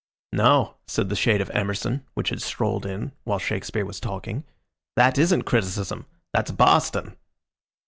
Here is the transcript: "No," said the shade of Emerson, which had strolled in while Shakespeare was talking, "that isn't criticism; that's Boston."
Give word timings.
"No," 0.31 0.77
said 0.87 1.09
the 1.09 1.15
shade 1.15 1.41
of 1.41 1.51
Emerson, 1.51 2.03
which 2.15 2.29
had 2.29 2.41
strolled 2.41 2.87
in 2.87 3.11
while 3.23 3.37
Shakespeare 3.37 3.85
was 3.85 3.99
talking, 3.99 4.43
"that 4.95 5.19
isn't 5.19 5.43
criticism; 5.43 6.07
that's 6.33 6.49
Boston." 6.49 7.15